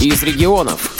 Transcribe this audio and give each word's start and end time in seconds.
из 0.00 0.22
регионов. 0.22 0.92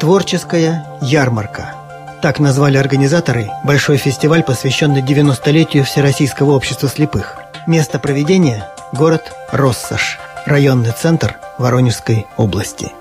Творческая 0.00 0.86
ярмарка. 1.00 1.74
Так 2.22 2.40
назвали 2.40 2.76
организаторы 2.76 3.48
большой 3.64 3.98
фестиваль, 3.98 4.42
посвященный 4.42 5.00
90-летию 5.00 5.84
Всероссийского 5.84 6.52
общества 6.52 6.88
слепых. 6.88 7.36
Место 7.66 7.98
проведения– 7.98 8.68
город 8.92 9.32
Россош, 9.52 10.18
районный 10.44 10.92
центр 10.92 11.36
Воронежской 11.58 12.26
области. 12.36 12.92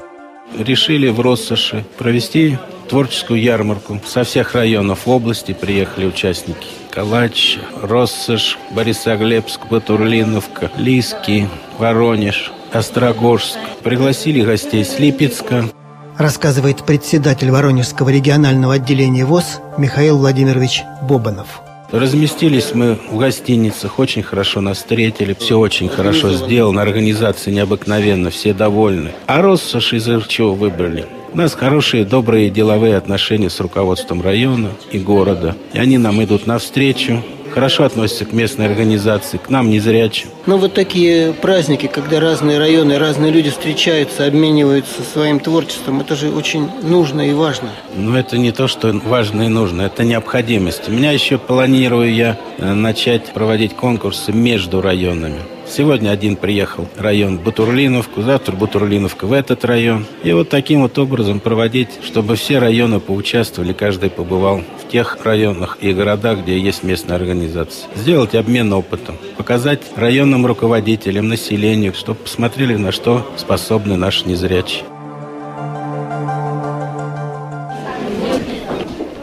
Решили 0.58 1.08
в 1.08 1.22
Россоши 1.22 1.86
провести 1.98 2.58
творческую 2.88 3.42
ярмарку. 3.42 4.00
Со 4.06 4.24
всех 4.24 4.54
районов 4.54 5.08
области 5.08 5.54
приехали 5.54 6.06
участники. 6.06 6.85
Калач, 6.96 7.60
Россош, 7.82 8.58
Борисоглебск, 8.72 9.68
Батурлиновка, 9.70 10.72
Лиски, 10.78 11.50
Воронеж, 11.78 12.54
Острогожск. 12.72 13.58
Пригласили 13.84 14.42
гостей 14.42 14.86
с 14.86 14.98
Липецка, 14.98 15.66
рассказывает 16.18 16.86
председатель 16.86 17.52
Воронежского 17.52 18.08
регионального 18.08 18.76
отделения 18.76 19.26
ВОЗ 19.26 19.60
Михаил 19.78 20.20
Владимирович 20.20 20.84
Бобанов. 21.02 21.62
Разместились 21.92 22.74
мы 22.74 22.98
в 23.12 23.18
гостиницах, 23.18 24.00
очень 24.00 24.24
хорошо 24.24 24.62
нас 24.62 24.78
встретили, 24.78 25.36
все 25.38 25.60
очень 25.60 25.90
хорошо 25.90 26.32
сделано, 26.32 26.82
организация 26.82 27.54
необыкновенно, 27.54 28.30
все 28.30 28.54
довольны. 28.54 29.12
А 29.28 29.42
Россош 29.42 29.92
из-за 29.92 30.22
чего 30.22 30.56
выбрали? 30.56 31.06
У 31.36 31.38
нас 31.38 31.54
хорошие, 31.54 32.06
добрые 32.06 32.50
деловые 32.50 32.96
отношения 32.96 33.50
с 33.50 33.60
руководством 33.60 34.22
района 34.22 34.70
и 34.94 35.00
города. 35.00 35.54
И 35.74 35.78
они 35.78 35.98
нам 35.98 36.24
идут 36.24 36.48
навстречу, 36.48 37.22
хорошо 37.54 37.84
относятся 37.84 38.24
к 38.24 38.32
местной 38.32 38.68
организации, 38.68 39.36
к 39.36 39.50
нам 39.50 39.70
незрячим. 39.70 40.30
Ну, 40.46 40.56
вот 40.56 40.74
такие 40.74 41.34
праздники, 41.34 41.88
когда 41.88 42.22
разные 42.22 42.58
районы, 42.58 42.98
разные 42.98 43.34
люди 43.34 43.50
встречаются, 43.50 44.26
обмениваются 44.26 45.04
своим 45.04 45.42
творчеством, 45.42 46.00
это 46.00 46.16
же 46.16 46.32
очень 46.32 46.70
нужно 46.84 47.30
и 47.30 47.34
важно. 47.34 47.68
Ну, 47.98 48.16
это 48.16 48.38
не 48.38 48.54
то, 48.54 48.70
что 48.70 48.94
важно 49.04 49.42
и 49.42 49.48
нужно, 49.50 49.82
это 49.82 50.06
необходимость. 50.06 50.88
У 50.88 50.94
меня 50.94 51.12
еще 51.12 51.38
планирую 51.38 52.16
я 52.16 52.38
э, 52.60 52.72
начать 52.72 53.34
проводить 53.34 53.76
конкурсы 53.76 54.32
между 54.32 54.80
районами. 54.80 55.42
Сегодня 55.68 56.12
один 56.12 56.36
приехал 56.36 56.88
в 56.96 57.02
район 57.02 57.38
Бутурлиновку, 57.38 58.22
завтра 58.22 58.56
Бутурлиновка 58.56 59.26
в 59.26 59.34
этот 59.34 59.66
район. 59.66 60.06
И 60.24 60.32
вот 60.32 60.50
таким 60.50 60.82
вот 60.82 60.98
образом 61.00 61.40
проводить, 61.40 61.90
чтобы 62.04 62.36
все 62.36 62.60
районы 62.60 63.00
поучаствовали, 63.00 63.74
каждый 63.74 64.10
побывал 64.10 64.62
в 64.82 64.92
тех 64.92 65.18
районах 65.24 65.80
и 65.82 65.92
городах, 65.92 66.40
где 66.40 66.60
есть 66.60 66.84
местная 66.84 67.16
организация. 67.18 67.90
Сделать 67.96 68.36
обмен 68.36 68.72
опытом, 68.74 69.18
показать 69.38 69.82
районным 69.96 70.46
руководителям, 70.46 71.28
населению, 71.28 71.94
чтобы 71.94 72.20
посмотрели, 72.20 72.76
на 72.76 72.92
что 72.92 73.26
способны 73.36 73.98
наши 73.98 74.28
незрячие. 74.28 74.84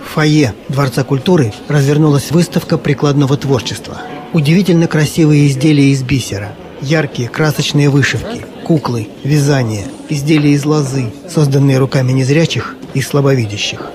В 0.05 0.15
фойе 0.15 0.55
Дворца 0.69 1.05
культуры 1.05 1.55
развернулась 1.69 2.31
выставка 2.33 2.77
прикладного 2.77 3.37
творчества– 3.37 4.03
Удивительно 4.33 4.89
красивые 4.89 5.47
изделия 5.49 5.91
из 5.91 6.03
бисера, 6.03 6.55
яркие 6.81 7.29
красочные 7.29 7.91
вышивки, 7.91 8.45
куклы, 8.65 9.09
вязание, 9.25 9.85
изделия 10.09 10.53
из 10.53 10.65
лозы, 10.65 11.13
созданные 11.29 11.79
руками 11.79 12.13
незрячих 12.13 12.77
и 12.95 13.03
слабовидящих. 13.03 13.91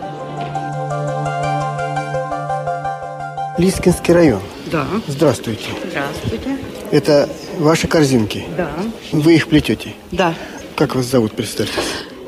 Лискинский 3.58 4.14
район. 4.14 4.42
Да. 4.72 4.86
Здравствуйте. 5.08 5.70
Здравствуйте. 5.90 6.58
Это 6.92 7.28
ваши 7.58 7.88
корзинки? 7.88 8.46
Да. 8.56 8.70
Вы 9.12 9.36
их 9.36 9.48
плетете? 9.48 9.94
Да. 10.12 10.36
Как 10.76 10.94
вас 10.96 11.08
зовут, 11.08 11.34
представьтесь? 11.34 11.74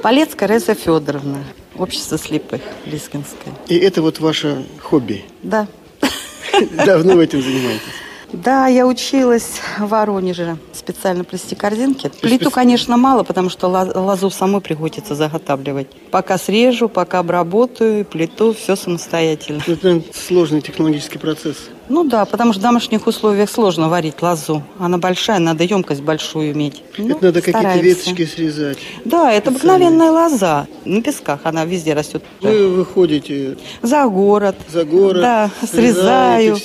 Полецкая 0.02 0.50
Реза 0.50 0.74
Федоровна. 0.74 1.44
Общество 1.78 2.18
слепых 2.18 2.62
Лискинское. 2.86 3.54
И 3.68 3.78
это 3.78 4.02
вот 4.02 4.20
ваше 4.20 4.66
хобби? 4.82 5.24
Да. 5.44 5.68
Давно 6.86 7.16
вы 7.16 7.24
этим 7.24 7.42
занимаетесь? 7.42 7.82
Да, 8.32 8.68
я 8.68 8.86
училась 8.86 9.60
в 9.80 9.88
Воронеже 9.88 10.58
специально 10.74 11.24
плести 11.24 11.56
корзинки. 11.56 12.12
Плиту, 12.22 12.52
конечно, 12.52 12.96
мало, 12.96 13.24
потому 13.24 13.50
что 13.50 13.68
лозу 13.68 14.30
самой 14.30 14.62
приходится 14.62 15.16
заготавливать. 15.16 15.88
Пока 16.12 16.38
срежу, 16.38 16.90
пока 16.90 17.20
обработаю, 17.20 18.06
плиту, 18.06 18.54
все 18.54 18.76
самостоятельно. 18.76 19.64
Это 19.66 20.04
сложный 20.14 20.62
технологический 20.62 21.18
процесс. 21.18 21.58
Ну 21.90 22.04
да, 22.04 22.26
потому 22.26 22.54
что 22.54 22.60
в 22.60 22.64
домашних 22.64 23.08
условиях 23.08 23.50
сложно 23.50 23.90
варить 23.90 24.22
лозу. 24.22 24.64
Она 24.78 25.00
большая, 25.00 25.40
надо 25.40 25.64
емкость 25.64 26.02
большую 26.02 26.52
иметь. 26.52 26.84
Ну, 26.98 27.16
это 27.16 27.26
надо 27.26 27.42
какие-то 27.42 27.80
веточки 27.80 28.26
срезать. 28.26 28.78
Да, 29.06 29.32
это 29.32 29.50
обыкновенная 29.50 30.12
лоза. 30.12 30.68
На 30.86 31.02
песках 31.02 31.42
она 31.44 31.66
везде 31.66 31.94
растет. 31.94 32.24
Вы 32.42 32.70
выходите 32.70 33.58
за 33.82 34.06
город. 34.06 34.56
За 34.70 34.86
город. 34.86 35.22
Да, 35.22 35.50
срезаю. 35.66 36.58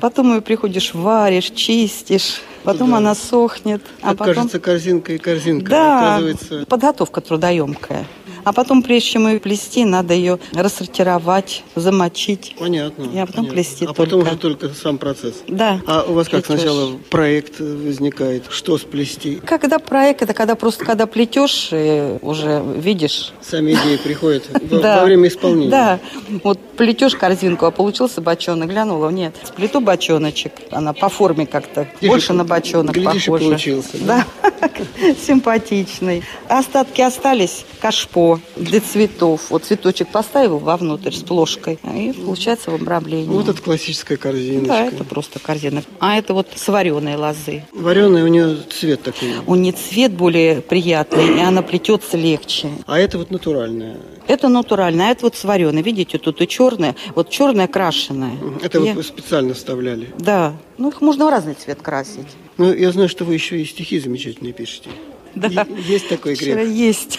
Потом 0.00 0.34
ее 0.34 0.40
приходишь, 0.42 0.92
варишь, 0.92 1.50
чистишь. 1.50 2.42
Потом 2.62 2.90
да. 2.90 2.96
она 2.98 3.14
сохнет. 3.14 3.80
А 4.02 4.14
потом... 4.14 4.34
кажется, 4.34 4.58
корзинка 4.58 5.14
и 5.14 5.18
корзинка. 5.18 5.70
Да, 5.70 6.20
подготовка 6.68 7.20
трудоемкая. 7.20 8.04
А 8.46 8.52
потом, 8.52 8.80
прежде 8.80 9.08
чем 9.08 9.26
ее 9.26 9.40
плести, 9.40 9.84
надо 9.84 10.14
ее 10.14 10.38
рассортировать, 10.54 11.64
замочить. 11.74 12.54
Понятно. 12.56 13.02
И 13.12 13.18
а 13.18 13.26
потом 13.26 13.46
понятно. 13.46 13.54
плести 13.54 13.84
А 13.84 13.88
только. 13.88 14.02
потом 14.04 14.20
уже 14.20 14.36
только 14.36 14.68
сам 14.68 14.98
процесс. 14.98 15.42
Да. 15.48 15.80
А 15.84 16.04
у 16.08 16.12
вас 16.12 16.28
как 16.28 16.46
сначала 16.46 16.92
проект 17.10 17.58
возникает? 17.58 18.44
Что 18.48 18.78
сплести? 18.78 19.40
Когда 19.44 19.80
проект, 19.80 20.22
это 20.22 20.32
когда 20.32 20.54
просто 20.54 20.84
когда 20.84 21.08
плетешь, 21.08 21.70
и 21.72 22.18
уже 22.22 22.62
видишь. 22.76 23.32
Сами 23.42 23.72
идеи 23.72 23.96
приходят 23.96 24.44
во 24.70 25.04
время 25.04 25.26
исполнения. 25.26 25.68
Да. 25.68 25.98
Вот 26.44 26.60
плетешь 26.76 27.16
корзинку, 27.16 27.66
а 27.66 27.72
получился 27.72 28.20
бочонок. 28.20 28.70
Глянула, 28.70 29.10
нет, 29.10 29.34
сплету 29.42 29.80
бочоночек. 29.80 30.52
Она 30.70 30.92
по 30.92 31.08
форме 31.08 31.46
как-то 31.46 31.88
больше 32.00 32.32
на 32.32 32.44
бочонок 32.44 32.94
похожа. 32.94 33.32
получился. 33.32 33.98
Да. 33.98 34.24
Симпатичный. 35.26 36.22
Остатки 36.48 37.00
остались. 37.00 37.64
Кашпо 37.80 38.40
для 38.56 38.80
цветов. 38.80 39.50
Вот 39.50 39.64
цветочек 39.64 40.08
поставил 40.08 40.58
вовнутрь 40.58 41.12
с 41.12 41.22
плошкой, 41.22 41.78
и 41.94 42.12
получается 42.12 42.70
в 42.70 42.74
обрамлении. 42.74 43.28
Вот 43.28 43.48
это 43.48 43.60
классическая 43.60 44.16
корзиночка. 44.16 44.68
Да, 44.68 44.84
это 44.86 45.04
просто 45.04 45.38
корзина. 45.38 45.82
А 46.00 46.16
это 46.16 46.34
вот 46.34 46.48
с 46.54 46.68
вареной 46.68 47.16
лозы. 47.16 47.64
Вареная 47.72 48.24
у 48.24 48.28
нее 48.28 48.58
цвет 48.70 49.02
такой. 49.02 49.34
У 49.46 49.54
нее 49.54 49.72
цвет 49.72 50.12
более 50.12 50.60
приятный, 50.62 51.38
и 51.38 51.40
она 51.40 51.62
плетется 51.62 52.16
легче. 52.16 52.70
А 52.86 52.98
это 52.98 53.18
вот 53.18 53.30
натуральная? 53.30 53.96
Это 54.26 54.48
натуральная, 54.48 55.08
а 55.08 55.10
это 55.12 55.26
вот 55.26 55.36
с 55.36 55.44
вареной. 55.44 55.82
Видите, 55.82 56.18
тут 56.18 56.40
и 56.40 56.48
черная, 56.48 56.96
вот 57.14 57.30
черная 57.30 57.68
крашеная. 57.68 58.36
Это 58.62 58.80
я... 58.80 58.94
вы 58.94 59.02
специально 59.02 59.54
вставляли? 59.54 60.08
Да. 60.18 60.54
Ну, 60.78 60.88
их 60.88 61.00
можно 61.00 61.26
в 61.26 61.28
разный 61.30 61.54
цвет 61.54 61.80
красить. 61.82 62.26
Ну, 62.58 62.72
я 62.72 62.92
знаю, 62.92 63.08
что 63.08 63.24
вы 63.24 63.34
еще 63.34 63.60
и 63.60 63.64
стихи 63.64 63.98
замечательные 63.98 64.52
пишете. 64.52 64.90
Да. 65.34 65.66
Есть 65.86 66.08
такой 66.08 66.34
грех? 66.34 66.68
Есть. 66.68 67.18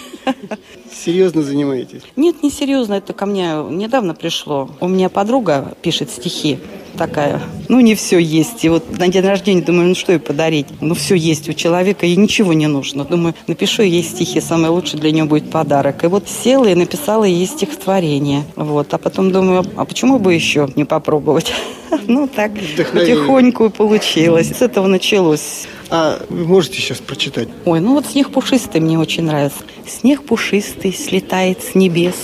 Серьезно 0.91 1.43
занимаетесь? 1.43 2.01
Нет, 2.15 2.41
не 2.43 2.49
серьезно. 2.49 2.95
Это 2.95 3.13
ко 3.13 3.25
мне 3.25 3.63
недавно 3.69 4.15
пришло. 4.15 4.69
У 4.81 4.87
меня 4.87 5.09
подруга 5.09 5.75
пишет 5.81 6.09
стихи 6.09 6.59
такая. 6.97 7.41
Ну, 7.69 7.79
не 7.79 7.95
все 7.95 8.17
есть. 8.17 8.65
И 8.65 8.69
вот 8.69 8.97
на 8.97 9.07
день 9.07 9.23
рождения 9.23 9.61
думаю, 9.61 9.89
ну 9.89 9.95
что 9.95 10.11
ей 10.11 10.19
подарить? 10.19 10.67
Ну, 10.81 10.95
все 10.95 11.15
есть 11.15 11.47
у 11.49 11.53
человека, 11.53 12.05
ей 12.05 12.15
ничего 12.15 12.53
не 12.53 12.67
нужно. 12.67 13.05
Думаю, 13.05 13.35
напишу 13.47 13.83
ей 13.83 14.03
стихи, 14.03 14.41
самое 14.41 14.69
лучшее 14.69 14.99
для 14.99 15.11
нее 15.11 15.25
будет 15.25 15.49
подарок. 15.49 16.03
И 16.03 16.07
вот 16.07 16.27
села 16.27 16.65
и 16.65 16.75
написала 16.75 17.23
ей 17.23 17.45
стихотворение. 17.45 18.43
Вот. 18.55 18.93
А 18.93 18.97
потом 18.97 19.31
думаю, 19.31 19.65
а 19.75 19.85
почему 19.85 20.19
бы 20.19 20.33
еще 20.33 20.67
не 20.75 20.85
попробовать? 20.85 21.53
Ну, 22.07 22.27
так 22.27 22.51
потихоньку 22.53 23.69
получилось. 23.69 24.49
С 24.49 24.61
этого 24.61 24.87
началось. 24.87 25.67
А 25.89 26.19
вы 26.29 26.45
можете 26.45 26.81
сейчас 26.81 26.99
прочитать? 26.99 27.47
Ой, 27.65 27.79
ну 27.79 27.93
вот 27.93 28.05
снег 28.05 28.29
пушистый 28.29 28.81
мне 28.81 28.99
очень 28.99 29.23
нравится. 29.23 29.59
Снег 29.87 30.23
пушистый 30.23 30.91
слетает 30.91 31.63
с 31.63 31.73
небес, 31.73 32.15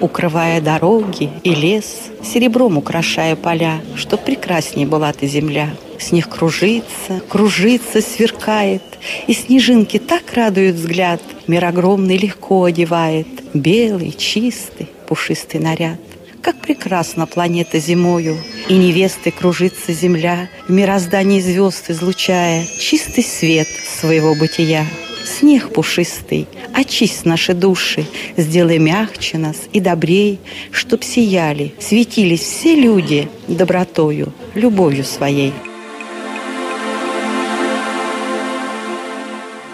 укрывая 0.00 0.60
дороги 0.60 1.30
и 1.44 1.54
лес, 1.54 2.10
серебром 2.24 2.78
украшая 2.78 3.36
поля, 3.36 3.80
что 3.94 4.16
прекрасней 4.16 4.86
была 4.86 5.12
ты 5.12 5.28
земля. 5.28 5.70
Снег 6.00 6.28
кружится, 6.28 7.20
кружится, 7.28 8.02
сверкает, 8.02 8.82
и 9.28 9.34
снежинки 9.34 9.98
так 9.98 10.32
радуют 10.34 10.76
взгляд. 10.76 11.22
Мир 11.46 11.64
огромный 11.64 12.16
легко 12.16 12.64
одевает, 12.64 13.28
белый, 13.54 14.10
чистый, 14.10 14.88
пушистый 15.06 15.60
наряд. 15.60 16.00
Как 16.40 16.56
прекрасна 16.56 17.26
планета 17.28 17.78
зимою, 17.78 18.36
И 18.68 18.74
невесты 18.74 19.30
кружится 19.30 19.92
земля, 19.92 20.48
В 20.66 20.72
мироздании 20.72 21.40
звезд 21.40 21.88
излучая 21.88 22.66
Чистый 22.80 23.22
свет 23.22 23.68
своего 24.00 24.34
бытия. 24.34 24.84
Снег 25.24 25.72
пушистый, 25.72 26.48
очисть 26.74 27.24
наши 27.24 27.54
души, 27.54 28.06
Сделай 28.36 28.78
мягче 28.78 29.38
нас 29.38 29.56
и 29.72 29.80
добрей, 29.80 30.40
Чтоб 30.70 31.04
сияли, 31.04 31.74
светились 31.80 32.40
все 32.40 32.74
люди 32.74 33.28
Добротою, 33.48 34.32
любовью 34.54 35.04
своей. 35.04 35.52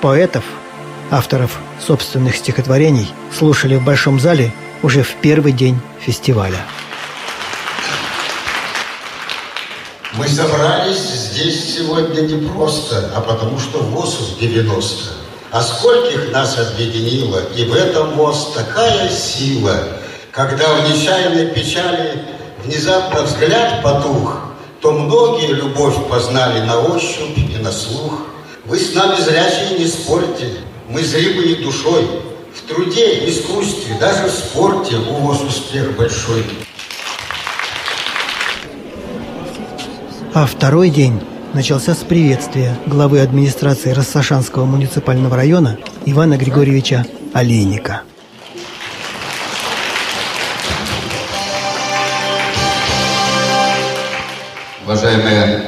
Поэтов, 0.01 0.45
авторов 1.11 1.59
собственных 1.85 2.37
стихотворений, 2.37 3.09
слушали 3.37 3.77
в 3.77 3.85
Большом 3.85 4.21
зале 4.21 4.53
уже 4.83 5.03
в 5.03 5.15
первый 5.21 5.53
день 5.53 5.77
фестиваля. 6.01 6.59
Мы 10.15 10.29
собрались 10.29 10.99
здесь 10.99 11.77
сегодня 11.77 12.23
не 12.23 12.49
просто, 12.49 13.13
а 13.15 13.21
потому 13.21 13.59
что 13.59 13.79
ВОЗ 13.79 14.37
90. 14.41 15.28
А 15.51 15.63
скольких 15.63 16.31
нас 16.31 16.59
объединило, 16.59 17.41
и 17.57 17.65
в 17.65 17.75
этом 17.75 18.11
ВОЗ 18.13 18.53
такая 18.55 19.09
сила, 19.09 19.77
когда 20.31 20.75
в 20.75 20.91
нечаянной 20.91 21.47
печали 21.47 22.23
внезапно 22.65 23.23
взгляд 23.23 23.83
потух, 23.83 24.41
то 24.83 24.93
многие 24.93 25.53
любовь 25.55 25.97
познали 26.11 26.61
на 26.61 26.81
ощупь 26.81 27.39
и 27.39 27.57
на 27.63 27.73
слух. 27.73 28.27
Вы 28.67 28.79
с 28.79 28.95
нами 28.95 29.17
зрячие 29.21 29.79
не 29.79 29.87
спорьте, 29.87 30.51
мы 30.89 31.03
зримые 31.03 31.57
душой, 31.57 32.07
в 32.55 32.69
труде, 32.69 33.29
искусстве, 33.29 33.97
даже 33.99 34.29
в 34.29 34.31
спорте 34.31 34.97
у 34.97 35.15
вас 35.27 35.41
успех 35.41 35.97
большой. 35.97 36.45
А 40.35 40.47
второй 40.47 40.91
день 40.91 41.21
начался 41.55 41.95
с 41.95 41.99
приветствия 41.99 42.77
главы 42.87 43.21
администрации 43.21 43.93
Рассашанского 43.93 44.65
муниципального 44.65 45.37
района 45.37 45.79
Ивана 46.05 46.37
Григорьевича 46.37 47.07
Олейника. 47.33 48.03
Уважаемые 54.85 55.65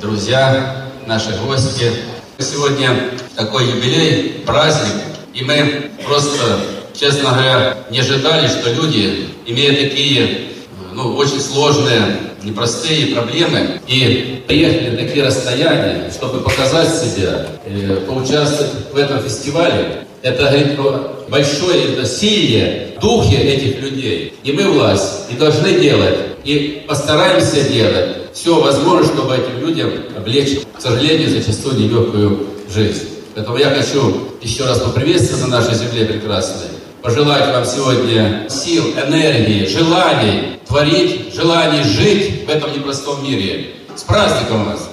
друзья, 0.00 0.86
наши 1.06 1.36
гости, 1.38 1.92
сегодня 2.38 3.10
такой 3.36 3.66
юбилей, 3.66 4.42
праздник, 4.46 5.02
и 5.32 5.44
мы 5.44 5.90
просто, 6.04 6.60
честно 6.92 7.30
говоря, 7.30 7.78
не 7.90 8.00
ожидали, 8.00 8.46
что 8.48 8.72
люди, 8.72 9.28
имея 9.46 9.70
такие 9.70 10.48
ну, 10.92 11.14
очень 11.16 11.40
сложные, 11.40 12.16
непростые 12.44 13.14
проблемы, 13.14 13.80
и 13.86 14.42
приехали 14.46 14.90
на 14.90 14.96
такие 14.96 15.24
расстояния, 15.24 16.10
чтобы 16.12 16.40
показать 16.40 16.88
себя, 16.88 17.46
э, 17.64 18.04
поучаствовать 18.06 18.72
в 18.92 18.96
этом 18.96 19.20
фестивале. 19.22 20.06
Это 20.22 20.44
говорит 20.44 20.78
о 20.78 21.26
большое 21.28 21.96
насилие 21.96 22.94
в 22.96 23.00
духе 23.00 23.36
этих 23.36 23.80
людей. 23.80 24.34
И 24.42 24.52
мы 24.52 24.64
власть, 24.64 25.30
и 25.30 25.36
должны 25.36 25.78
делать, 25.78 26.16
и 26.44 26.84
постараемся 26.86 27.68
делать 27.68 28.16
все 28.32 28.60
возможное, 28.60 29.14
чтобы 29.14 29.34
этим 29.34 29.66
людям 29.66 29.90
облегчить, 30.16 30.66
к 30.76 30.80
сожалению, 30.80 31.30
зачастую 31.30 31.78
нелегкую 31.78 32.46
жизнь. 32.72 33.08
Поэтому 33.34 33.56
я 33.58 33.70
хочу 33.70 34.28
еще 34.42 34.64
раз 34.64 34.78
поприветствовать 34.80 35.44
на 35.44 35.60
нашей 35.60 35.74
земле 35.74 36.04
прекрасной, 36.04 36.68
пожелать 37.04 37.52
вам 37.52 37.66
сегодня 37.66 38.48
сил, 38.48 38.94
энергии, 38.94 39.66
желаний 39.66 40.58
творить, 40.66 41.34
желаний 41.34 41.82
жить 41.82 42.46
в 42.46 42.50
этом 42.50 42.72
непростом 42.72 43.22
мире. 43.22 43.74
С 43.94 44.02
праздником 44.04 44.64
вас! 44.64 44.88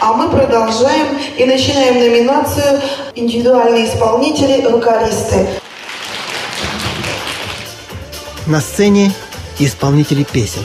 А 0.00 0.14
мы 0.14 0.30
продолжаем 0.30 1.18
и 1.36 1.44
начинаем 1.44 1.98
номинацию 1.98 2.80
«Индивидуальные 3.14 3.86
исполнители, 3.90 4.66
вокалисты». 4.66 5.46
На 8.46 8.60
сцене 8.62 9.12
исполнители 9.58 10.24
песен. 10.24 10.62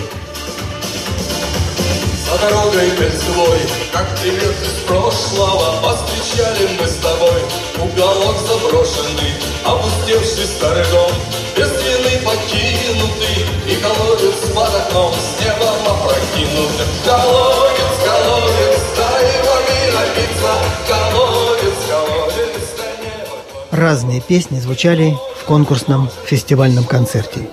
За 2.38 2.50
дорогой 2.50 2.92
кольцевой, 2.92 3.60
как 3.92 4.08
привет 4.20 4.56
из 4.62 4.84
прошлого, 4.86 5.82
Повстречали 5.82 6.70
мы 6.80 6.88
с 6.88 6.96
тобой 6.98 7.42
уголок 7.78 8.36
заброшенный, 8.38 9.34
Опустевший 9.66 10.46
старый 10.46 10.84
дом, 10.92 11.12
без 11.56 11.70
вины 11.70 12.22
покинутый, 12.24 13.46
И 13.68 13.76
колодец 13.82 14.36
под 14.54 14.76
окном 14.76 15.14
с 15.14 15.42
небом 15.42 15.78
опрокинутым. 15.88 16.88
Колодец, 17.06 17.96
колодец, 18.06 18.82
дай 18.98 19.26
воды 19.48 19.80
напиться, 19.96 20.54
Колодец, 20.88 21.78
колодец, 21.90 22.68
дай. 22.78 23.80
Разные 23.80 24.22
песни 24.22 24.60
звучали 24.60 25.18
в 25.42 25.46
конкурсном 25.46 26.10
фестивальном 26.26 26.84
концерте. 26.84 27.50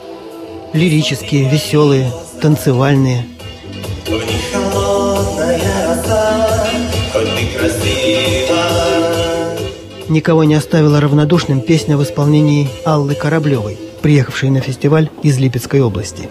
Лирические, 0.72 1.48
веселые, 1.48 2.12
танцевальные. 2.42 3.33
Никого 10.08 10.44
не 10.44 10.54
оставила 10.54 11.00
равнодушным 11.00 11.60
песня 11.60 11.96
в 11.96 12.02
исполнении 12.02 12.68
Аллы 12.84 13.14
Кораблевой, 13.14 13.78
приехавшей 14.02 14.50
на 14.50 14.60
фестиваль 14.60 15.08
из 15.22 15.38
Липецкой 15.38 15.80
области. 15.80 16.28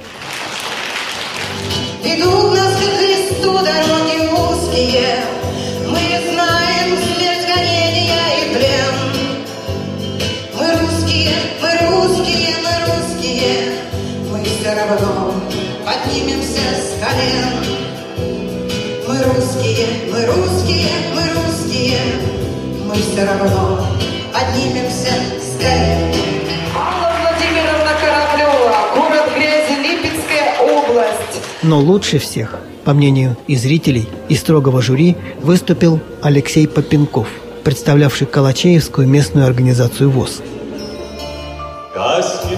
Все 23.13 23.25
равно 23.25 23.79
поднимемся 24.33 25.13
с 25.39 25.61
колен. 25.61 26.13
Алла 26.75 27.11
Владимировна 27.21 27.91
Кораблева, 28.01 28.73
город 28.95 29.29
Грязи, 29.35 29.79
Липецкая 29.83 30.55
область. 30.59 31.41
Но 31.61 31.79
лучше 31.79 32.17
всех, 32.17 32.57
по 32.83 32.93
мнению 32.93 33.37
и 33.45 33.55
зрителей, 33.55 34.09
и 34.29 34.35
строгого 34.35 34.81
жюри, 34.81 35.15
выступил 35.41 35.99
Алексей 36.23 36.67
Попенков, 36.67 37.27
представлявший 37.63 38.25
Калачеевскую 38.25 39.07
местную 39.07 39.45
организацию 39.45 40.09
ВОЗ. 40.09 40.41
Гаснет 41.93 42.52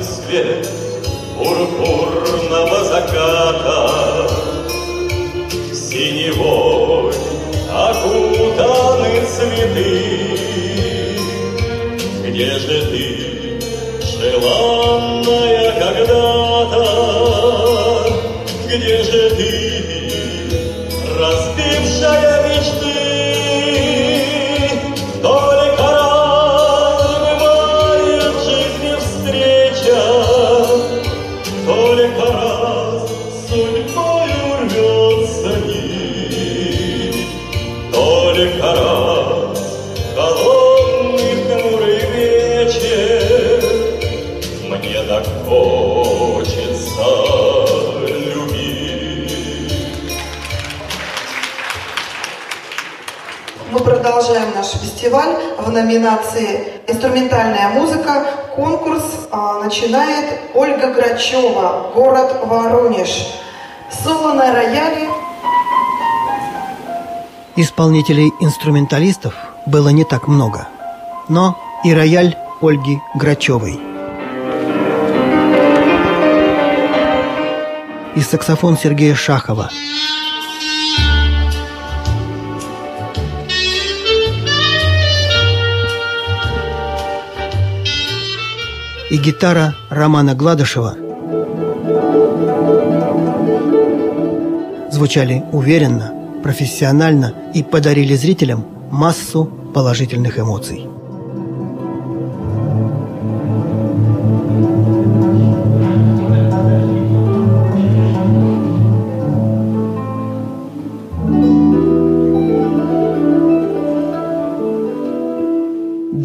желанная 14.46 15.72
когда-то? 15.80 16.86
Где 18.68 19.04
же 19.04 19.25
фестиваль 54.82 55.36
в 55.58 55.72
номинации 55.72 56.82
«Инструментальная 56.88 57.70
музыка». 57.70 58.26
Конкурс 58.56 59.04
а, 59.32 59.64
начинает 59.64 60.40
Ольга 60.54 60.94
Грачева, 60.94 61.92
город 61.94 62.38
Воронеж. 62.46 63.34
Соло 63.92 64.34
на 64.34 64.54
рояле. 64.54 65.10
Исполнителей-инструменталистов 67.56 69.34
было 69.66 69.90
не 69.90 70.04
так 70.04 70.28
много, 70.28 70.68
но 71.30 71.58
и 71.84 71.94
рояль 71.94 72.36
Ольги 72.62 73.00
Грачевой. 73.16 73.80
И 78.16 78.22
саксофон 78.22 78.78
Сергея 78.78 79.16
Шахова. 79.16 79.70
И 89.16 89.18
гитара 89.18 89.74
Романа 89.90 90.36
Гладышева 90.36 90.94
звучали 94.92 95.42
уверенно, 95.54 96.12
профессионально 96.44 97.34
и 97.54 97.64
подарили 97.64 98.14
зрителям 98.16 98.66
массу 98.92 99.46
положительных 99.74 100.38
эмоций. 100.38 100.86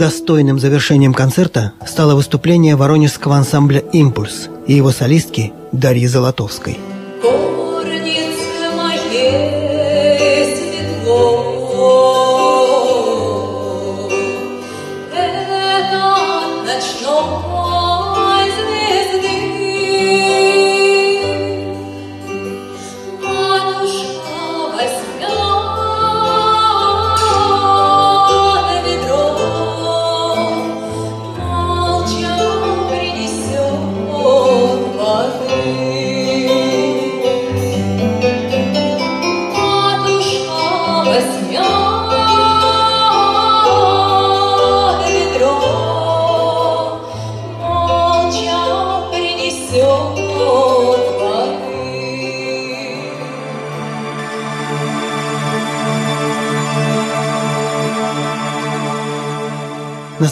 Достойным 0.01 0.59
завершением 0.59 1.13
концерта 1.13 1.75
стало 1.87 2.15
выступление 2.15 2.75
воронежского 2.75 3.37
ансамбля 3.37 3.81
«Импульс» 3.93 4.49
и 4.67 4.73
его 4.73 4.93
солистки 4.93 5.53
Дарьи 5.73 6.07
Золотовской. 6.07 6.79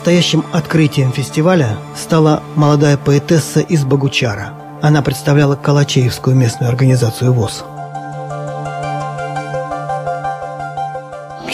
Настоящим 0.09 0.43
открытием 0.55 1.13
фестиваля 1.13 1.77
стала 1.95 2.43
молодая 2.57 2.97
поэтесса 2.97 3.61
из 3.61 3.85
Богучара. 3.85 4.55
Она 4.81 5.03
представляла 5.03 5.55
Калачеевскую 5.55 6.35
местную 6.35 6.71
организацию 6.71 7.35
ВОЗ. 7.35 7.63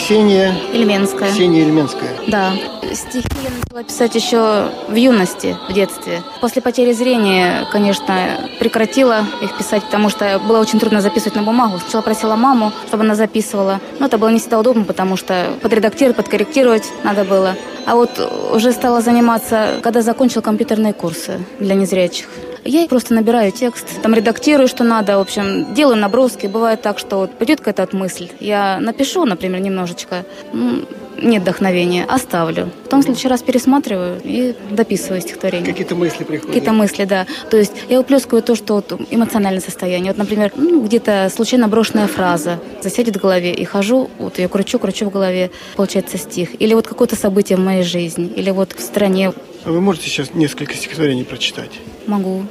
Ксения, 0.05 0.53
Ильменская. 0.75 1.31
Ксения 1.31 1.63
Ильменская. 1.63 2.11
Да. 2.27 2.53
Стихи 2.93 3.27
я 3.43 3.49
начала 3.49 3.83
писать 3.83 4.15
еще 4.15 4.69
в 4.87 4.95
юности, 4.95 5.57
в 5.67 5.73
детстве. 5.73 6.23
После 6.43 6.61
потери 6.61 6.93
зрения, 6.93 7.67
конечно, 7.73 8.51
прекратила 8.61 9.25
их 9.41 9.57
писать, 9.57 9.83
потому 9.85 10.11
что 10.11 10.39
было 10.47 10.61
очень 10.61 10.79
трудно 10.79 11.01
записывать 11.01 11.37
на 11.37 11.43
бумагу. 11.43 11.79
Сначала 11.79 12.03
просила 12.03 12.37
маму, 12.37 12.71
чтобы 12.87 13.05
она 13.05 13.15
записывала. 13.15 13.81
Но 13.99 14.05
это 14.05 14.19
было 14.19 14.29
не 14.29 14.41
всегда 14.41 14.59
удобно, 14.59 14.85
потому 14.85 15.17
что 15.17 15.47
подредактировать, 15.63 16.19
подкорректировать 16.19 16.85
надо 17.03 17.25
было. 17.25 17.57
А 17.87 17.95
вот 17.95 18.11
уже 18.53 18.73
стала 18.73 19.01
заниматься, 19.01 19.81
когда 19.83 20.03
закончила 20.03 20.43
компьютерные 20.43 20.93
курсы 20.93 21.41
для 21.61 21.75
незрячих. 21.77 22.29
Я 22.65 22.87
просто 22.87 23.13
набираю 23.15 23.53
текст, 23.53 23.87
там 24.03 24.15
редактирую, 24.15 24.69
что 24.69 24.85
надо, 24.85 25.19
в 25.19 25.21
общем, 25.21 25.75
делаю 25.75 25.97
наброски. 25.97 26.47
Бывает 26.47 26.81
так, 26.81 26.99
что 26.99 27.19
вот 27.19 27.37
придет 27.39 27.61
какая-то 27.61 27.95
мысль. 27.97 28.29
Я 28.41 28.79
напишу, 28.81 29.25
например, 29.27 29.61
немножечко, 29.61 30.25
м, 30.53 30.87
нет 31.21 31.43
вдохновения, 31.43 32.05
оставлю. 32.09 32.71
Потом 32.85 33.01
в 33.01 33.05
следующий 33.05 33.29
раз 33.29 33.43
пересматриваю 33.43 34.19
и 34.25 34.55
дописываю 34.71 35.21
стихотворение. 35.21 35.67
Какие-то 35.71 35.95
мысли 35.95 36.25
приходят. 36.25 36.47
Какие-то 36.47 36.73
мысли, 36.73 37.05
да. 37.05 37.27
То 37.51 37.57
есть 37.59 37.73
я 37.89 38.01
уплескиваю 38.01 38.43
то, 38.43 38.55
что 38.57 38.75
вот 38.75 38.99
эмоциональное 39.11 39.61
состояние. 39.61 40.13
Вот, 40.13 40.19
например, 40.19 40.53
ну, 40.57 40.81
где-то 40.83 41.31
случайно 41.35 41.69
брошенная 41.69 42.07
фраза 42.07 42.61
засядет 42.83 43.17
в 43.17 43.21
голове, 43.21 43.53
и 43.53 43.65
хожу, 43.65 44.11
вот 44.19 44.39
ее 44.39 44.49
кручу, 44.49 44.79
кручу 44.79 45.05
в 45.07 45.11
голове, 45.11 45.51
получается 45.77 46.17
стих. 46.19 46.61
Или 46.61 46.73
вот 46.75 46.87
какое-то 46.87 47.15
событие 47.17 47.59
в 47.59 47.61
моей 47.61 47.83
жизни, 47.83 48.27
или 48.27 48.51
вот 48.51 48.73
в 48.73 48.81
стране 48.81 49.33
А 49.65 49.71
вы 49.71 49.81
можете 49.81 50.09
сейчас 50.09 50.35
несколько 50.35 50.75
стихотворений 50.75 51.25
прочитать? 51.25 51.71
Могу. 52.07 52.45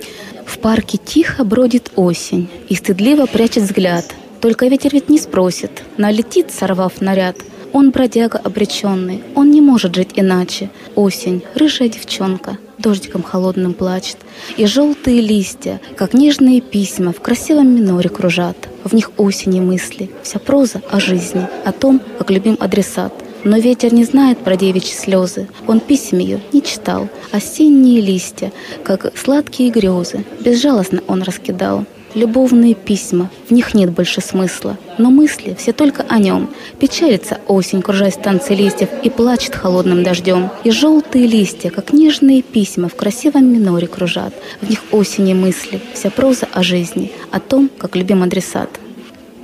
В 0.45 0.59
парке 0.59 0.97
тихо 0.97 1.43
бродит 1.43 1.91
осень 1.95 2.49
и 2.69 2.75
стыдливо 2.75 3.25
прячет 3.25 3.63
взгляд. 3.63 4.05
Только 4.41 4.67
ветер 4.67 4.91
ведь 4.93 5.09
не 5.09 5.19
спросит, 5.19 5.83
налетит, 5.97 6.51
сорвав 6.51 7.01
наряд. 7.01 7.37
Он 7.71 7.89
бродяга 7.91 8.37
обреченный, 8.37 9.23
он 9.35 9.49
не 9.49 9.61
может 9.61 9.95
жить 9.95 10.11
иначе. 10.15 10.69
Осень, 10.95 11.41
рыжая 11.55 11.89
девчонка, 11.89 12.59
дождиком 12.77 13.23
холодным 13.23 13.73
плачет. 13.73 14.17
И 14.57 14.65
желтые 14.65 15.21
листья, 15.21 15.81
как 15.95 16.13
нежные 16.13 16.61
письма, 16.61 17.13
в 17.13 17.19
красивом 17.21 17.73
миноре 17.75 18.09
кружат. 18.09 18.57
В 18.83 18.93
них 18.93 19.11
осени 19.17 19.59
мысли, 19.59 20.11
вся 20.21 20.39
проза 20.39 20.81
о 20.91 20.99
жизни, 20.99 21.47
о 21.65 21.71
том, 21.71 22.01
как 22.19 22.29
любим 22.29 22.57
адресат. 22.59 23.13
Но 23.43 23.57
ветер 23.57 23.93
не 23.93 24.05
знает 24.05 24.39
про 24.39 24.55
девичьи 24.55 24.93
слезы, 24.93 25.47
он 25.67 25.79
писем 25.79 26.19
ее 26.19 26.39
не 26.53 26.61
читал. 26.61 27.09
Осенние 27.31 27.99
листья, 27.99 28.53
как 28.83 29.11
сладкие 29.17 29.69
грезы, 29.69 30.23
безжалостно 30.39 31.01
он 31.07 31.23
раскидал. 31.23 31.85
Любовные 32.15 32.75
письма, 32.75 33.31
в 33.47 33.51
них 33.51 33.73
нет 33.73 33.89
больше 33.89 34.21
смысла, 34.21 34.77
но 34.99 35.09
мысли 35.09 35.55
все 35.57 35.73
только 35.73 36.05
о 36.07 36.19
нем. 36.19 36.51
Печалится 36.79 37.39
осень, 37.47 37.81
кружась 37.81 38.13
в 38.13 38.21
танце 38.21 38.53
листьев, 38.53 38.89
и 39.01 39.09
плачет 39.09 39.55
холодным 39.55 40.03
дождем. 40.03 40.51
И 40.63 40.69
желтые 40.69 41.25
листья, 41.25 41.71
как 41.71 41.91
нежные 41.91 42.43
письма, 42.43 42.87
в 42.87 42.95
красивом 42.95 43.51
миноре 43.51 43.87
кружат. 43.87 44.33
В 44.61 44.69
них 44.69 44.83
осени 44.91 45.33
мысли, 45.33 45.81
вся 45.95 46.11
проза 46.11 46.47
о 46.53 46.61
жизни, 46.61 47.11
о 47.31 47.39
том, 47.39 47.69
как 47.79 47.95
любим 47.95 48.21
адресат. 48.21 48.69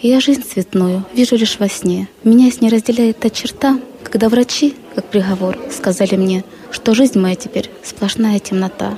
Я 0.02 0.22
жизнь 0.22 0.44
цветную 0.44 1.04
вижу 1.14 1.36
лишь 1.36 1.60
во 1.60 1.68
сне. 1.68 2.08
Меня 2.24 2.52
с 2.52 2.62
ней 2.62 2.70
разделяет 2.70 3.20
та 3.20 3.30
черта, 3.32 3.80
когда 4.10 4.30
врачи, 4.30 4.76
как 4.96 5.06
приговор, 5.06 5.58
сказали 5.72 6.16
мне, 6.16 6.44
что 6.72 6.94
жизнь 6.94 7.20
моя 7.20 7.36
теперь 7.36 7.70
сплошная 7.84 8.40
темнота. 8.40 8.98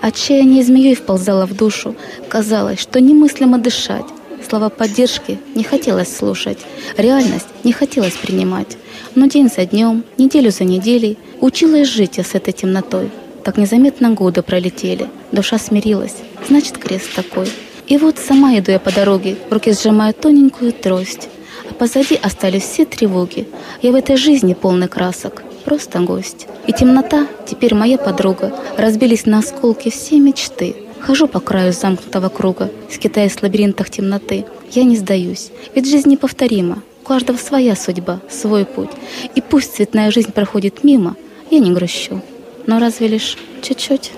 Отчаяние 0.00 0.64
змеей 0.64 0.94
вползало 0.94 1.46
в 1.46 1.54
душу. 1.54 1.94
Казалось, 2.28 2.80
что 2.80 3.00
немыслимо 3.00 3.58
дышать. 3.58 4.06
Слова 4.48 4.68
поддержки 4.68 5.38
не 5.54 5.64
хотелось 5.64 6.14
слушать. 6.14 6.58
Реальность 6.96 7.46
не 7.64 7.72
хотелось 7.72 8.14
принимать. 8.14 8.76
Но 9.14 9.26
день 9.26 9.50
за 9.54 9.66
днем, 9.66 10.04
неделю 10.18 10.50
за 10.50 10.64
неделей 10.64 11.18
училась 11.40 11.88
жить 11.88 12.16
я 12.16 12.24
с 12.24 12.34
этой 12.34 12.52
темнотой. 12.52 13.10
Так 13.44 13.58
незаметно 13.58 14.10
годы 14.10 14.42
пролетели. 14.42 15.08
Душа 15.32 15.58
смирилась. 15.58 16.16
Значит, 16.48 16.78
крест 16.78 17.14
такой. 17.14 17.48
И 17.86 17.98
вот 17.98 18.18
сама 18.18 18.58
иду 18.58 18.72
я 18.72 18.80
по 18.80 18.90
дороге, 18.90 19.36
в 19.48 19.52
руке 19.52 19.72
сжимаю 19.72 20.14
тоненькую 20.14 20.72
трость. 20.72 21.28
А 21.70 21.74
позади 21.74 22.18
остались 22.22 22.62
все 22.62 22.84
тревоги. 22.84 23.48
Я 23.82 23.92
в 23.92 23.94
этой 23.94 24.16
жизни 24.16 24.54
полный 24.54 24.88
красок, 24.88 25.42
просто 25.64 26.00
гость. 26.00 26.46
И 26.66 26.72
темнота 26.72 27.26
теперь 27.46 27.74
моя 27.74 27.98
подруга. 27.98 28.54
Разбились 28.76 29.26
на 29.26 29.38
осколки 29.38 29.90
все 29.90 30.18
мечты. 30.18 30.76
Хожу 31.00 31.28
по 31.28 31.40
краю 31.40 31.72
замкнутого 31.72 32.28
круга, 32.28 32.70
скитаясь 32.90 33.32
в 33.32 33.42
лабиринтах 33.42 33.90
темноты. 33.90 34.44
Я 34.72 34.84
не 34.84 34.96
сдаюсь, 34.96 35.50
ведь 35.74 35.88
жизнь 35.88 36.10
неповторима. 36.10 36.82
У 37.02 37.06
каждого 37.06 37.36
своя 37.36 37.76
судьба, 37.76 38.20
свой 38.28 38.64
путь. 38.64 38.90
И 39.34 39.40
пусть 39.40 39.76
цветная 39.76 40.10
жизнь 40.10 40.32
проходит 40.32 40.82
мимо, 40.82 41.14
я 41.50 41.60
не 41.60 41.70
грущу. 41.72 42.20
Но 42.66 42.80
разве 42.80 43.06
лишь 43.06 43.36
чуть-чуть? 43.62 44.10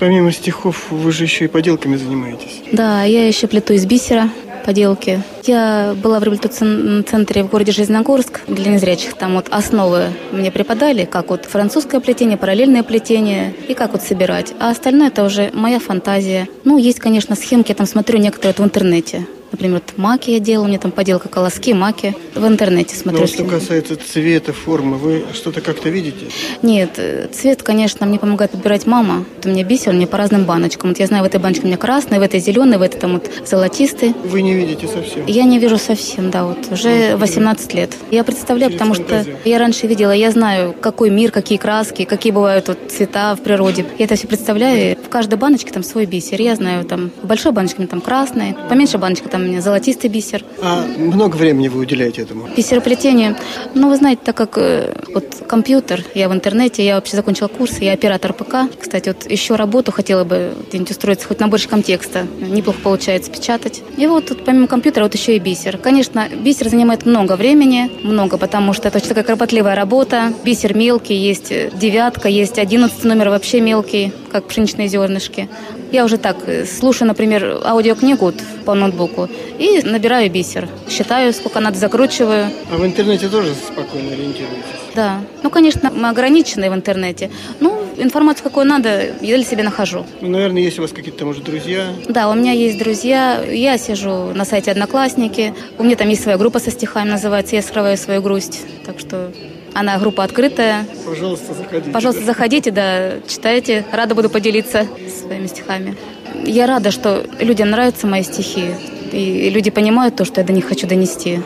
Помимо 0.00 0.32
стихов, 0.32 0.90
вы 0.90 1.12
же 1.12 1.24
еще 1.24 1.44
и 1.44 1.48
поделками 1.48 1.96
занимаетесь. 1.96 2.62
Да, 2.72 3.04
я 3.04 3.26
еще 3.26 3.46
плету 3.46 3.72
из 3.74 3.84
бисера 3.86 4.30
поделки. 4.68 5.22
Я 5.44 5.94
была 5.96 6.20
в 6.20 6.24
реабилитационном 6.24 7.02
центре 7.02 7.42
в 7.42 7.48
городе 7.48 7.72
Железногорск 7.72 8.40
для 8.48 8.70
незрячих. 8.70 9.14
Там 9.14 9.36
вот 9.36 9.46
основы 9.48 10.08
мне 10.30 10.50
преподали, 10.52 11.06
как 11.06 11.30
вот 11.30 11.46
французское 11.46 12.02
плетение, 12.02 12.36
параллельное 12.36 12.82
плетение 12.82 13.54
и 13.66 13.72
как 13.72 13.92
вот 13.92 14.02
собирать. 14.02 14.52
А 14.60 14.68
остальное 14.68 15.08
это 15.08 15.24
уже 15.24 15.50
моя 15.54 15.78
фантазия. 15.78 16.48
Ну, 16.64 16.76
есть, 16.76 17.00
конечно, 17.00 17.34
схемки, 17.34 17.70
я 17.70 17.76
там 17.76 17.86
смотрю 17.86 18.18
некоторые 18.18 18.52
вот 18.58 18.62
в 18.62 18.66
интернете. 18.66 19.26
Например, 19.50 19.80
вот 19.84 19.96
маки 19.98 20.30
я 20.30 20.40
делала, 20.40 20.66
у 20.66 20.68
меня 20.68 20.78
там 20.78 20.90
поделка 20.90 21.28
колоски, 21.28 21.72
маки. 21.72 22.14
В 22.34 22.46
интернете 22.46 22.94
смотрю. 22.94 23.20
Но 23.22 23.26
что 23.26 23.36
схемы. 23.38 23.50
касается 23.50 23.96
цвета, 23.96 24.52
формы, 24.52 24.96
вы 24.96 25.24
что-то 25.32 25.60
как-то 25.60 25.88
видите? 25.88 26.26
Нет, 26.62 26.90
э, 26.96 27.28
цвет, 27.32 27.62
конечно, 27.62 28.06
мне 28.06 28.18
помогает 28.18 28.50
подбирать 28.52 28.86
мама. 28.86 29.24
Вот 29.36 29.46
у 29.46 29.48
меня 29.48 29.64
бисер, 29.64 29.92
у 29.92 29.96
меня 29.96 30.06
по 30.06 30.18
разным 30.18 30.44
баночкам. 30.44 30.90
Вот 30.90 30.98
я 30.98 31.06
знаю, 31.06 31.24
в 31.24 31.26
этой 31.26 31.40
баночке 31.40 31.64
у 31.64 31.66
меня 31.66 31.76
красный, 31.76 32.18
в 32.18 32.22
этой 32.22 32.40
зеленый, 32.40 32.78
в 32.78 32.82
этой 32.82 33.00
там 33.00 33.14
вот 33.14 33.30
золотистый. 33.46 34.14
Вы 34.24 34.42
не 34.42 34.54
видите 34.54 34.86
совсем? 34.86 35.24
Я 35.26 35.44
не 35.44 35.58
вижу 35.58 35.78
совсем, 35.78 36.30
да, 36.30 36.44
вот 36.44 36.70
уже 36.70 37.16
18 37.16 37.74
лет. 37.74 37.94
Я 38.10 38.24
представляю, 38.24 38.70
Через 38.70 38.78
потому 38.80 38.94
что 38.94 39.04
фантазию. 39.04 39.36
я 39.44 39.58
раньше 39.58 39.86
видела, 39.86 40.12
я 40.12 40.30
знаю, 40.30 40.74
какой 40.80 41.10
мир, 41.10 41.30
какие 41.30 41.58
краски, 41.58 42.04
какие 42.04 42.32
бывают 42.32 42.68
вот 42.68 42.78
цвета 42.90 43.34
в 43.34 43.40
природе. 43.40 43.86
Я 43.98 44.04
это 44.04 44.16
все 44.16 44.26
представляю. 44.26 44.96
В 44.98 45.08
каждой 45.08 45.38
баночке 45.38 45.70
там 45.72 45.82
свой 45.82 46.06
бисер. 46.06 46.40
Я 46.40 46.54
знаю, 46.56 46.84
там 46.84 47.10
в 47.22 47.26
большой 47.26 47.52
баночке 47.52 47.86
там 47.86 48.00
красный, 48.00 48.54
поменьше 48.68 48.98
баночка 48.98 49.28
там 49.28 49.37
меня 49.38 49.60
золотистый 49.60 50.10
бисер. 50.10 50.44
А 50.62 50.84
много 50.96 51.36
времени 51.36 51.68
вы 51.68 51.80
уделяете 51.80 52.22
этому? 52.22 52.48
Бисероплетение. 52.56 53.36
Ну, 53.74 53.88
вы 53.88 53.96
знаете, 53.96 54.20
так 54.24 54.36
как 54.36 54.58
э, 54.58 54.94
вот 55.14 55.42
компьютер, 55.46 56.04
я 56.14 56.28
в 56.28 56.32
интернете, 56.32 56.84
я 56.84 56.96
вообще 56.96 57.16
закончила 57.16 57.48
курс, 57.48 57.78
я 57.80 57.92
оператор 57.92 58.32
ПК. 58.32 58.70
Кстати, 58.80 59.08
вот 59.08 59.30
еще 59.30 59.56
работу 59.56 59.92
хотела 59.92 60.24
бы 60.24 60.54
где-нибудь 60.68 60.90
устроиться 60.90 61.26
хоть 61.26 61.40
на 61.40 61.48
больше 61.48 61.68
контекста. 61.68 62.26
Неплохо 62.40 62.78
получается 62.82 63.30
печатать. 63.30 63.82
И 63.96 64.06
вот 64.06 64.26
тут 64.26 64.44
помимо 64.44 64.66
компьютера 64.66 65.04
вот 65.04 65.14
еще 65.14 65.36
и 65.36 65.38
бисер. 65.38 65.78
Конечно, 65.78 66.28
бисер 66.28 66.68
занимает 66.68 67.06
много 67.06 67.36
времени, 67.36 67.90
много, 68.02 68.38
потому 68.38 68.72
что 68.72 68.88
это 68.88 68.98
очень 68.98 69.08
такая 69.08 69.24
кропотливая 69.24 69.74
работа. 69.74 70.32
Бисер 70.44 70.76
мелкий, 70.76 71.14
есть 71.14 71.52
девятка, 71.78 72.28
есть 72.28 72.58
одиннадцатый 72.58 73.08
номер 73.08 73.28
вообще 73.30 73.60
мелкий, 73.60 74.12
как 74.32 74.46
пшеничные 74.46 74.88
зернышки. 74.88 75.48
Я 75.90 76.04
уже 76.04 76.18
так 76.18 76.36
э, 76.46 76.66
слушаю, 76.66 77.08
например, 77.08 77.60
аудиокнигу 77.64 78.32
по 78.64 78.74
ноутбуку 78.74 79.28
и 79.58 79.80
набираю 79.84 80.30
бисер. 80.30 80.68
Считаю, 80.88 81.32
сколько 81.32 81.60
надо, 81.60 81.78
закручиваю. 81.78 82.50
А 82.70 82.76
в 82.76 82.84
интернете 82.84 83.28
тоже 83.28 83.54
спокойно 83.54 84.12
ориентируетесь? 84.12 84.64
Да. 84.94 85.20
Ну, 85.42 85.50
конечно, 85.50 85.90
мы 85.90 86.08
ограничены 86.08 86.70
в 86.70 86.74
интернете. 86.74 87.30
Ну, 87.60 87.82
информацию 87.96 88.44
какую 88.44 88.66
надо, 88.66 89.06
я 89.20 89.36
для 89.36 89.44
себя 89.44 89.64
нахожу. 89.64 90.04
Ну, 90.20 90.28
наверное, 90.28 90.62
есть 90.62 90.78
у 90.78 90.82
вас 90.82 90.92
какие-то, 90.92 91.24
может, 91.24 91.44
друзья? 91.44 91.86
Да, 92.08 92.28
у 92.28 92.34
меня 92.34 92.52
есть 92.52 92.78
друзья. 92.78 93.42
Я 93.42 93.78
сижу 93.78 94.32
на 94.34 94.44
сайте 94.44 94.70
Одноклассники. 94.70 95.54
У 95.78 95.84
меня 95.84 95.96
там 95.96 96.08
есть 96.08 96.22
своя 96.22 96.36
группа 96.36 96.58
со 96.58 96.70
стихами, 96.70 97.10
называется 97.10 97.56
«Я 97.56 97.62
скрываю 97.62 97.96
свою 97.96 98.20
грусть». 98.20 98.60
Так 98.84 98.98
что 98.98 99.30
она 99.78 99.96
группа 99.98 100.24
открытая. 100.24 100.84
Пожалуйста, 101.06 101.54
заходите. 101.54 101.90
Пожалуйста, 101.90 102.24
заходите, 102.24 102.70
да, 102.72 103.20
читайте. 103.28 103.84
Рада 103.92 104.14
буду 104.14 104.28
поделиться 104.28 104.86
своими 105.20 105.46
стихами. 105.46 105.96
Я 106.44 106.66
рада, 106.66 106.90
что 106.90 107.24
людям 107.38 107.70
нравятся 107.70 108.06
мои 108.06 108.24
стихи. 108.24 108.74
И 109.12 109.48
люди 109.50 109.70
понимают 109.70 110.16
то, 110.16 110.24
что 110.24 110.40
я 110.40 110.46
до 110.46 110.52
них 110.52 110.66
хочу 110.68 110.86
донести. 110.86 111.40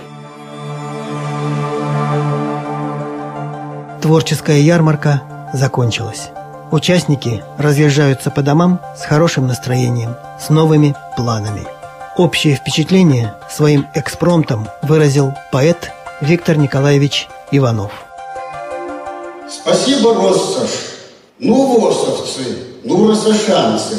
Творческая 4.00 4.60
ярмарка 4.60 5.22
закончилась. 5.52 6.30
Участники 6.70 7.44
разъезжаются 7.58 8.30
по 8.30 8.42
домам 8.42 8.80
с 8.96 9.04
хорошим 9.04 9.46
настроением, 9.46 10.16
с 10.40 10.48
новыми 10.48 10.94
планами. 11.16 11.66
Общее 12.16 12.54
впечатление 12.56 13.34
своим 13.50 13.86
экспромтом 13.94 14.66
выразил 14.80 15.34
поэт 15.52 15.92
Виктор 16.22 16.56
Николаевич 16.56 17.28
Иванов. 17.50 17.92
Спасибо, 19.60 20.14
Россош. 20.14 20.70
Ну, 21.38 21.78
восовцы, 21.78 22.58
ну, 22.84 23.08
росошанцы, 23.08 23.96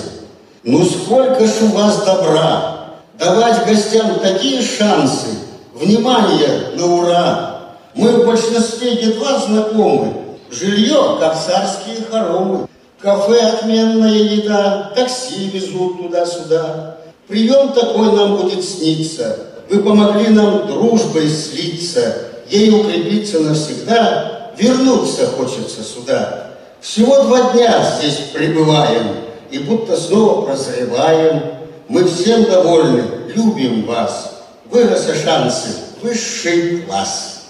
ну, 0.63 0.83
сколько 0.85 1.45
ж 1.45 1.51
у 1.61 1.67
вас 1.67 2.03
добра. 2.05 2.87
Давать 3.19 3.65
гостям 3.67 4.19
такие 4.19 4.61
шансы. 4.61 5.27
Внимание 5.73 6.71
на 6.75 6.85
ура. 6.85 7.59
Мы 7.93 8.09
в 8.11 8.25
большинстве 8.25 8.93
едва 8.93 9.39
знакомы. 9.39 10.13
Жилье, 10.49 11.17
как 11.19 11.35
царские 11.35 11.97
хоромы. 12.09 12.67
Кафе 12.99 13.39
отменная 13.41 14.13
еда, 14.13 14.91
такси 14.95 15.49
везут 15.49 16.01
туда-сюда. 16.01 16.97
Прием 17.27 17.73
такой 17.73 18.11
нам 18.13 18.37
будет 18.37 18.63
сниться. 18.63 19.37
Вы 19.69 19.83
помогли 19.83 20.29
нам 20.29 20.67
дружбой 20.67 21.29
слиться, 21.29 22.15
ей 22.49 22.69
укрепиться 22.71 23.39
навсегда, 23.39 24.42
вернуться 24.57 25.27
хочется 25.27 25.83
сюда. 25.83 26.51
Всего 26.81 27.23
два 27.23 27.53
дня 27.53 27.83
здесь 27.97 28.17
пребываем, 28.33 29.15
и 29.49 29.59
будто 29.59 29.95
снова 29.95 30.45
прозреваем. 30.45 31.43
Мы 31.87 32.05
всем 32.05 32.43
довольны, 32.45 33.03
любим 33.35 33.85
вас. 33.85 34.43
Вы, 34.69 34.89
шансы, 35.23 35.69
высший 36.01 36.81
класс. 36.81 37.43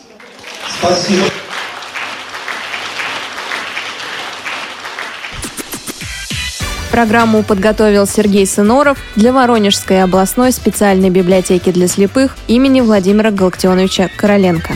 Спасибо. 0.79 1.25
Программу 6.91 7.41
подготовил 7.41 8.05
Сергей 8.05 8.45
Сыноров 8.45 8.99
для 9.15 9.33
Воронежской 9.33 10.03
областной 10.03 10.51
специальной 10.51 11.09
библиотеки 11.09 11.71
для 11.71 11.87
слепых 11.87 12.37
имени 12.47 12.81
Владимира 12.81 13.31
Галактионовича 13.31 14.11
Короленко. 14.15 14.73